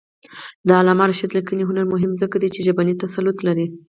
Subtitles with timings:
[0.67, 3.65] د علامه رشاد لیکنی هنر مهم دی ځکه چې ژبنی تسلط لري.